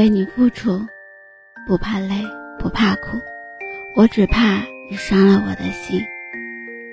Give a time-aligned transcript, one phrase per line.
[0.00, 0.80] 为你付出，
[1.66, 2.26] 不怕累，
[2.58, 3.20] 不怕苦，
[3.94, 6.00] 我只怕你伤了我的心，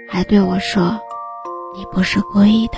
[0.09, 0.99] 还对我说
[1.73, 2.77] 你不是故意的。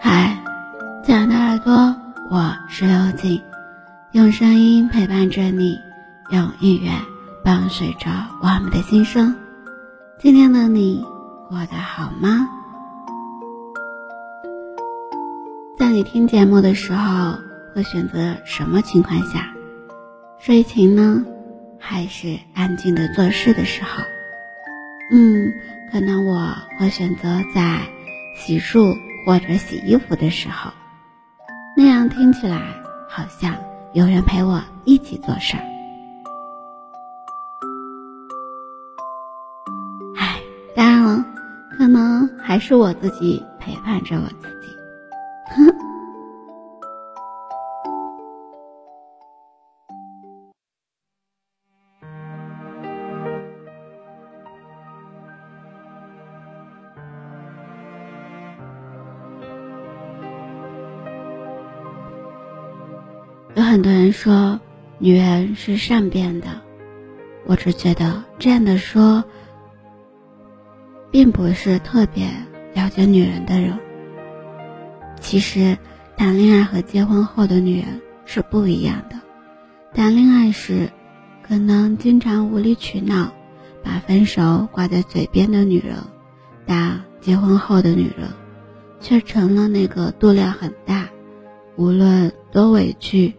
[0.00, 0.34] 嗨，
[1.04, 1.94] 亲爱的耳朵，
[2.30, 3.42] 我是刘静，
[4.12, 5.78] 用声音陪伴着你，
[6.30, 6.90] 用音乐
[7.44, 8.08] 伴随着
[8.40, 9.36] 我们的心声。
[10.18, 11.04] 今天的你
[11.50, 12.48] 过得好吗？
[15.94, 17.38] 你听节目的时候，
[17.72, 19.54] 会选择什么情况下？
[20.40, 21.24] 睡前呢，
[21.78, 24.02] 还是安静的做事的时候？
[25.12, 25.52] 嗯，
[25.92, 27.78] 可能我会选择在
[28.36, 28.92] 洗漱
[29.24, 30.72] 或者洗衣服的时候，
[31.76, 32.60] 那样听起来
[33.08, 33.54] 好像
[33.92, 35.62] 有人陪我一起做事儿。
[40.16, 40.40] 唉，
[40.74, 41.24] 当然了，
[41.78, 44.53] 可能还是我自己陪伴着我自己。
[64.24, 64.58] 说
[64.96, 66.46] 女人是善变的，
[67.44, 69.22] 我只觉得这样的说，
[71.10, 72.30] 并不是特别
[72.72, 73.78] 了解女人的人。
[75.20, 75.76] 其实，
[76.16, 79.20] 谈恋爱和结婚后的女人是不一样的。
[79.92, 80.90] 谈恋爱时，
[81.46, 83.30] 可能经常无理取闹，
[83.82, 85.98] 把分手挂在嘴边的女人，
[86.64, 88.30] 但结婚后的女人，
[89.00, 91.10] 却成了那个度量很大，
[91.76, 93.34] 无论多委屈。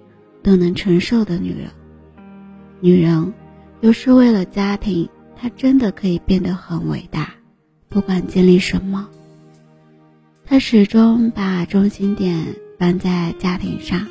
[0.46, 1.72] 都能承受的女人，
[2.80, 3.34] 女人
[3.82, 7.34] 有时为了家庭，她真的可以变得很伟大。
[7.90, 9.10] 不管经历什么，
[10.46, 14.08] 她始终把中心点放在家庭上，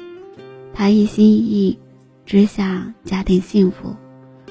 [0.72, 1.78] 她一心一意
[2.26, 3.94] 只想家庭幸福。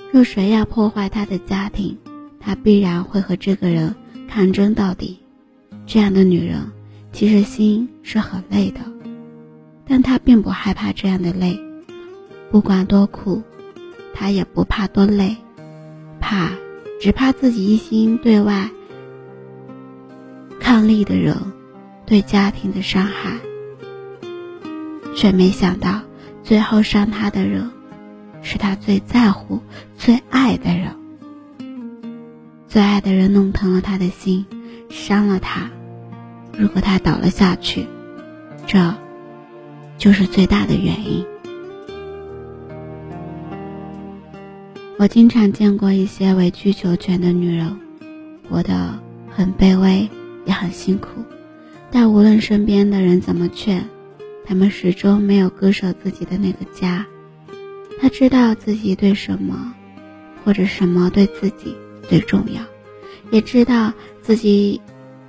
[0.10, 1.98] 若谁要破坏她的家庭，
[2.40, 3.94] 她必然会和这个人
[4.30, 5.20] 抗争到底。
[5.86, 6.62] 这样的女人
[7.12, 8.80] 其实心是很累的，
[9.86, 11.60] 但她并不害怕这样的累。
[12.54, 13.42] 不管多苦，
[14.14, 15.38] 他也不怕多累，
[16.20, 16.52] 怕
[17.02, 18.70] 只怕自己一心对外
[20.60, 21.36] 抗力的人，
[22.06, 23.40] 对家庭的伤害，
[25.16, 26.02] 却没想到
[26.44, 27.72] 最后伤他的人，
[28.44, 29.60] 是他最在乎、
[29.98, 30.96] 最爱的人。
[32.68, 34.46] 最爱的人弄疼了他的心，
[34.92, 35.72] 伤了他。
[36.56, 37.88] 如果他倒了下去，
[38.68, 38.94] 这
[39.98, 41.26] 就是最大的原因。
[45.00, 47.76] 我经常见过一些委曲求全的女人，
[48.48, 48.98] 活得
[49.30, 50.08] 很卑微，
[50.46, 51.10] 也很辛苦。
[51.92, 53.84] 但无论身边的人怎么劝，
[54.46, 57.06] 她们始终没有割舍自己的那个家。
[58.00, 59.74] 她知道自己对什么，
[60.46, 61.76] 或者什么对自己
[62.08, 62.62] 最重要，
[63.32, 64.80] 也知道自己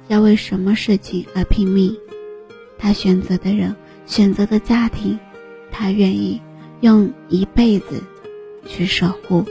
[0.09, 1.97] 要为什么事情而拼命。
[2.79, 3.75] 她选择的人，
[4.05, 5.19] 选择的家庭，
[5.71, 6.41] 她愿意
[6.83, 8.03] 用一辈子
[8.67, 9.45] 去守护。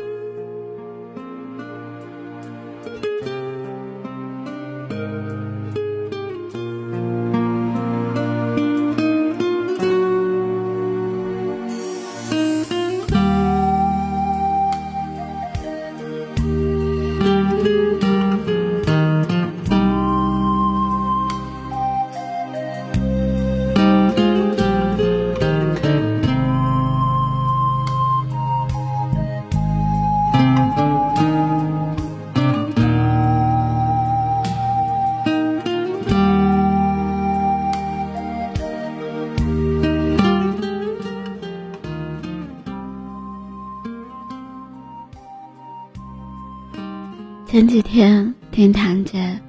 [47.73, 49.41] 几天听堂姐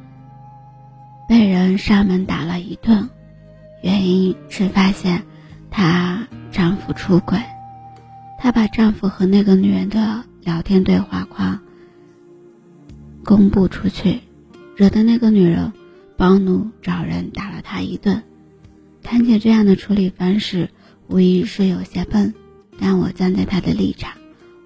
[1.28, 3.10] 被人上门打了一顿，
[3.82, 5.24] 原因是发现
[5.70, 7.38] 她丈夫出轨。
[8.38, 11.60] 她把丈夫和那个女人的聊天对话框
[13.24, 14.22] 公布出去，
[14.74, 15.70] 惹得那个女人
[16.16, 18.22] 暴怒，找人打了她一顿。
[19.02, 20.70] 堂姐这样的处理方式
[21.08, 22.32] 无疑是有些笨，
[22.80, 24.12] 但我站在她的立场，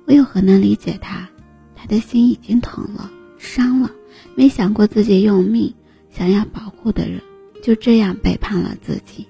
[0.07, 1.29] 我又何能理解她？
[1.75, 3.11] 她的心已经疼了。
[3.39, 3.91] 伤了，
[4.35, 5.75] 没想过自己用命
[6.11, 7.21] 想要保护的人，
[7.63, 9.27] 就这样背叛了自己。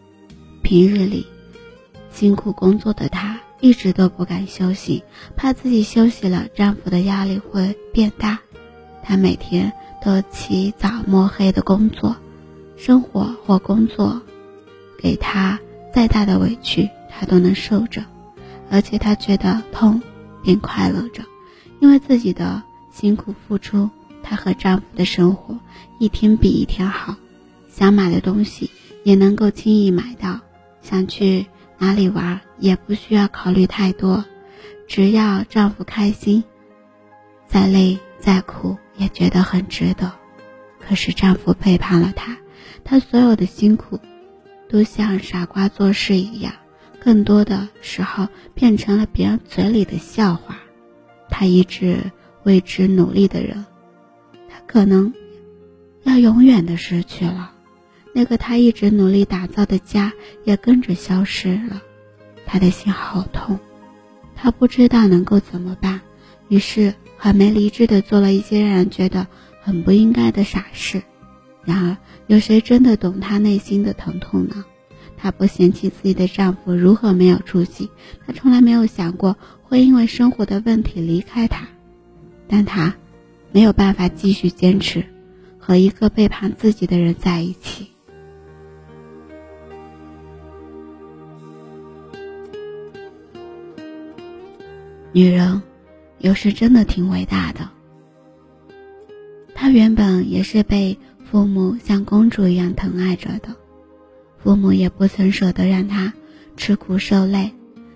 [0.63, 1.27] 平日里
[2.11, 5.03] 辛苦工作的她，一直都不敢休息，
[5.37, 8.39] 怕自己休息了，丈夫的压力会变大。
[9.03, 9.73] 她每天
[10.05, 12.17] 都起早摸黑的工作，
[12.77, 14.21] 生活或工作
[14.99, 15.59] 给他
[15.95, 18.05] 再大的委屈，他都能受着，
[18.71, 20.03] 而且他觉得痛
[20.43, 21.23] 并快乐着，
[21.81, 23.89] 因为自己的辛苦付出。
[24.23, 25.59] 她和丈夫的生活
[25.99, 27.17] 一天比一天好，
[27.69, 28.71] 想买的东西
[29.05, 30.41] 也能够轻易买到，
[30.81, 31.47] 想去
[31.79, 34.25] 哪里玩也不需要考虑太多，
[34.87, 36.45] 只要丈夫开心，
[37.47, 40.13] 再累再苦也觉得很值得。
[40.81, 42.37] 可是丈夫背叛了她，
[42.85, 43.99] 她所有的辛苦，
[44.69, 46.53] 都像傻瓜做事一样，
[47.01, 50.59] 更多的时候变成了别人嘴里的笑话。
[51.29, 52.11] 她一直
[52.45, 53.67] 为之努力的人。
[54.67, 55.13] 可能
[56.05, 57.53] 要永远的失去了，
[58.15, 60.13] 那个他一直努力打造的家
[60.45, 61.83] 也跟着消失了，
[62.47, 63.59] 他的心好痛，
[64.35, 66.01] 他不知道能够怎么办，
[66.49, 69.27] 于是很没理智的做了一些让人觉得
[69.61, 71.03] 很不应该的傻事。
[71.65, 71.97] 然而，
[72.27, 74.65] 有谁真的懂她内心的疼痛呢？
[75.17, 77.91] 她不嫌弃自己的丈夫如何没有出息，
[78.27, 81.69] 她从来没有想过会因为生活的问题离开他，
[82.49, 82.95] 但她。
[83.53, 85.05] 没有办法继续坚持
[85.59, 87.89] 和一个背叛自己的人在一起。
[95.13, 95.63] 女人
[96.19, 97.69] 有时真的挺伟大的。
[99.55, 103.57] 她原本也是被父母像公主一样疼爱着的，
[104.39, 106.13] 父母也不曾舍得让她
[106.57, 107.53] 吃苦受累。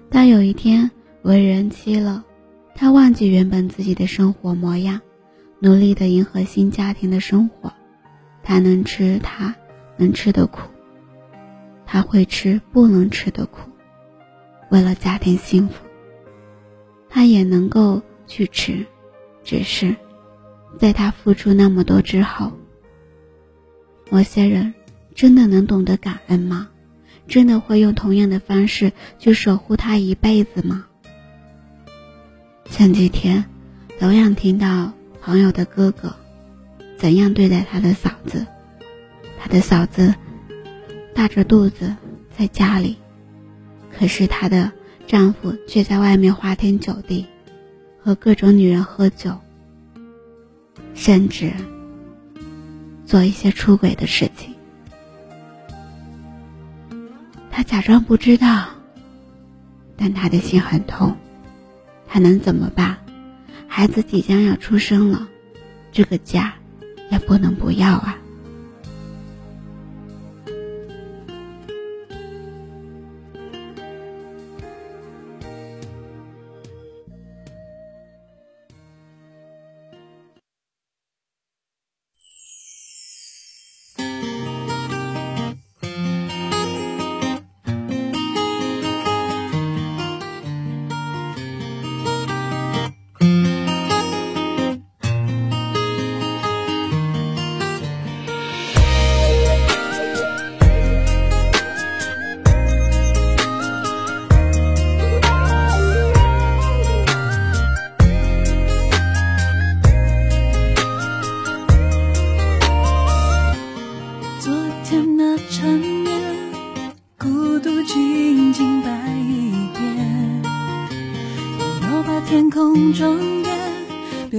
[0.09, 0.91] 但有一天
[1.23, 2.25] 为人妻了，
[2.75, 5.01] 她忘记原本自己的生活模样。
[5.65, 7.73] 努力的迎合新家庭的生活，
[8.43, 9.55] 他能吃他
[9.97, 10.63] 能吃的苦，
[11.87, 13.71] 他会吃不能吃的苦。
[14.73, 15.75] 为了家庭幸福，
[17.09, 18.85] 他也能够去吃，
[19.45, 19.95] 只是
[20.81, 22.51] 在他付出那么多之后，
[24.11, 24.75] 某些人
[25.15, 26.71] 真的能懂得感恩吗？
[27.29, 30.87] 真的会用同样的方式去守护他一辈子吗？
[32.69, 33.45] 前几天，
[34.01, 34.93] 同样听到。
[35.23, 36.13] 朋友的哥哥
[36.99, 38.45] 怎样对待他的嫂子？
[39.41, 40.13] 他的嫂子
[41.15, 41.95] 大着肚子
[42.37, 42.97] 在家里，
[43.97, 44.73] 可是她的
[45.07, 47.27] 丈夫却在外面花天酒地，
[48.03, 49.39] 和各种女人喝酒，
[50.95, 51.53] 甚至
[53.07, 54.53] 做一些出轨的事情。
[57.49, 58.71] 他假装不知道，
[59.97, 61.17] 但他的心很痛，
[62.09, 62.99] 他能怎么办？
[63.75, 65.27] 孩子即将要出生了，
[65.91, 66.53] 这个家
[67.11, 68.19] 也不能不要啊。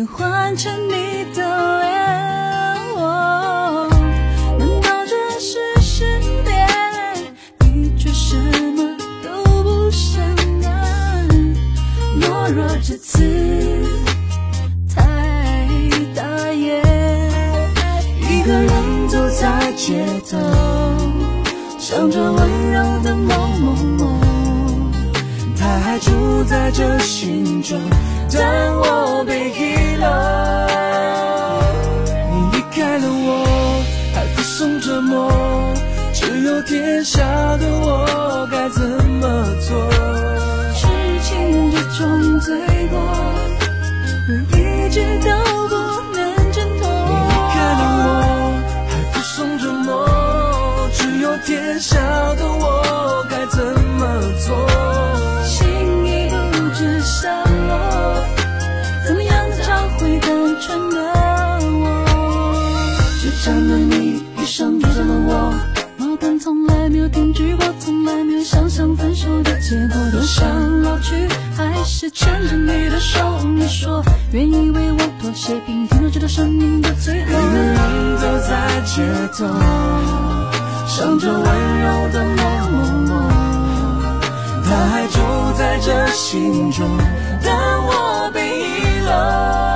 [0.06, 1.42] 换成你的
[1.82, 1.92] 脸，
[4.60, 6.06] 难道这是失
[6.46, 6.68] 恋？
[7.60, 8.36] 你却什
[8.76, 10.24] 么都不想
[10.62, 11.28] 干，
[12.20, 13.24] 懦弱这次
[14.94, 15.02] 太
[16.16, 16.82] 大爷。
[18.30, 20.38] 一个人走在街头，
[21.80, 24.20] 想着温柔的某某某，
[25.74, 27.80] 他还住在这心中。
[28.32, 30.06] 但我被遗落，
[32.30, 35.74] 你离开了我，还附送折磨，
[36.14, 37.24] 只有天下
[37.58, 39.90] 的我该怎么做？
[40.76, 40.86] 痴
[41.24, 42.56] 情这种罪
[42.92, 43.00] 过，
[44.30, 45.30] 我一直都
[45.70, 45.74] 不
[46.14, 46.82] 能挣脱。
[47.10, 48.08] 你离开了我，
[48.90, 49.90] 还附送折磨，
[50.94, 51.98] 只有天下
[52.36, 52.64] 的我
[66.44, 69.98] 从来没有停止过，从来没有想象分手的结果。
[70.12, 72.10] 多想老去，还是。
[72.12, 77.30] 牵着你的手，你说愿意为我妥协，并听到直到生命的最后。
[77.30, 79.02] 一个人走在街
[79.38, 79.46] 头，
[80.88, 83.12] 想着温柔的某某某，
[84.66, 85.18] 他还住
[85.58, 86.86] 在这心中，
[87.42, 87.56] 但
[87.88, 89.73] 我被遗漏。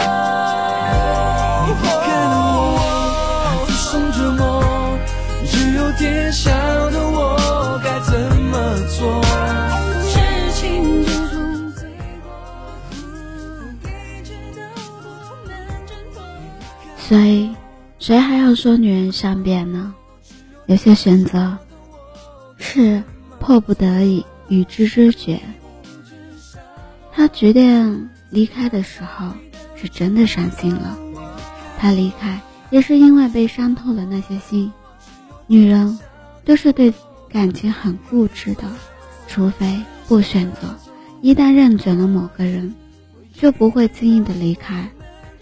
[6.37, 6.51] 晓
[6.91, 8.13] 得我该怎
[8.43, 9.23] 么做。
[16.99, 17.49] 所以，
[17.97, 19.95] 谁还要说女人善变呢？
[20.67, 21.57] 有些选择
[22.57, 23.01] 是
[23.39, 25.39] 迫不得已与之知觉。
[27.11, 29.31] 他决定离开的时候，
[29.75, 30.95] 是真的伤心了。
[31.79, 32.39] 他离开
[32.69, 34.71] 也是因为被伤透了那些心。
[35.47, 35.97] 女人
[36.47, 36.93] 都是对
[37.27, 38.63] 感情很固执的，
[39.27, 40.73] 除非不选择，
[41.21, 42.73] 一旦认准了某个人，
[43.33, 44.89] 就不会轻易的离开。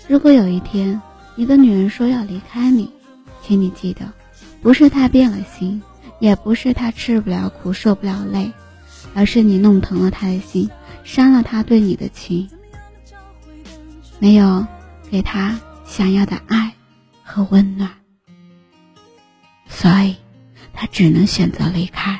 [0.07, 0.99] 如果有一天
[1.35, 2.91] 你的女人说要离开你，
[3.43, 4.11] 请你记得，
[4.63, 5.79] 不是她变了心，
[6.19, 8.51] 也不是她吃不了苦受不了累，
[9.13, 10.67] 而是你弄疼了她的心，
[11.03, 12.49] 伤了她对你的情，
[14.17, 14.65] 没有
[15.11, 16.73] 给她想要的爱
[17.23, 17.91] 和温暖，
[19.67, 20.15] 所以
[20.75, 22.19] 他只能选择离开。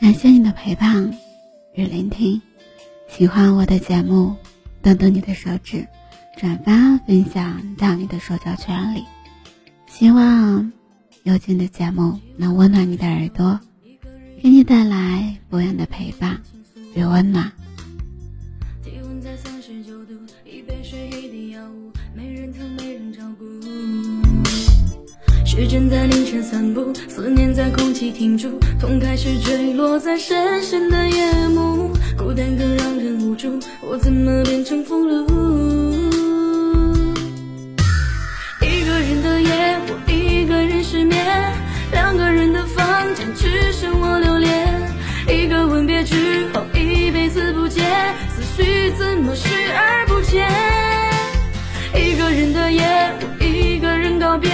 [0.00, 1.14] 感谢你的陪伴
[1.74, 2.40] 与聆听，
[3.06, 4.34] 喜欢我的节目，
[4.82, 5.86] 动动你的手指，
[6.38, 9.04] 转发分享到你的社交圈里。
[9.86, 10.72] 希望
[11.24, 13.60] 有劲的节目能温暖你的耳朵，
[14.42, 16.40] 给你带来不一样的陪伴
[16.94, 17.50] 与温暖。
[18.82, 23.44] 体温在三十九度，一杯水一滴药物，没人疼没人照顾。
[25.44, 35.26] 时针在凌晨散步，思念在空气停住，痛开始坠落在深深的夜幕，孤单更让人无助，我怎么变成俘虏？
[38.62, 41.24] 一个人的夜，我一个人失眠，
[41.92, 43.69] 两个人的房间只
[54.30, 54.48] 告别，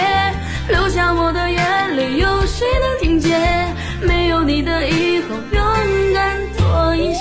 [0.70, 3.76] 留下我的眼泪，有谁能听见？
[4.00, 5.62] 没有你的以后，勇
[6.14, 7.20] 敢多一些。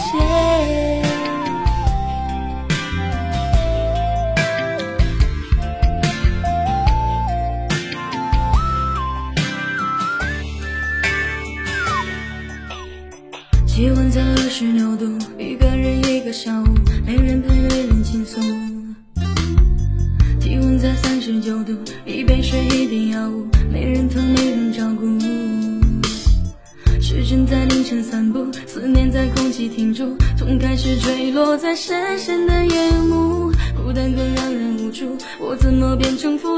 [13.68, 15.06] 气温在二十六度，
[15.38, 16.66] 一个人一个下午，
[17.06, 17.55] 没人陪，
[21.25, 21.74] 十九度，
[22.05, 25.08] 一杯水一滴药物，没人疼，没人照顾。
[27.01, 36.55] 时针在凌晨散步，思念在空气停住，痛开始坠落在深深的夜幕，孤单更让人无助，我怎么变成负